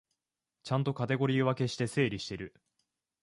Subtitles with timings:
[0.63, 2.55] ちゃんとカテゴリー分けして整理してる